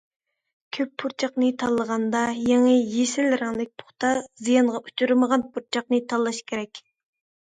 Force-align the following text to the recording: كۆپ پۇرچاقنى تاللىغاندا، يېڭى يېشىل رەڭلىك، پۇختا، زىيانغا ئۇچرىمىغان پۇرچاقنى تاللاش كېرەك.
كۆپ 0.75 0.93
پۇرچاقنى 1.01 1.49
تاللىغاندا، 1.63 2.21
يېڭى 2.51 2.73
يېشىل 2.93 3.29
رەڭلىك، 3.41 3.73
پۇختا، 3.81 4.09
زىيانغا 4.47 4.81
ئۇچرىمىغان 4.87 5.45
پۇرچاقنى 5.53 6.01
تاللاش 6.15 6.41
كېرەك. 6.53 6.83